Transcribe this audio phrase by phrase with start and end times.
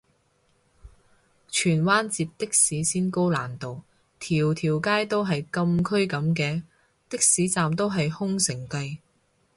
[1.47, 3.83] 荃灣截的士先高難度，
[4.19, 6.63] 條條街都係禁區噉嘅？
[7.07, 8.97] 的士站都係空城計